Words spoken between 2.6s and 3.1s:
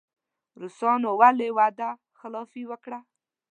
وکړه.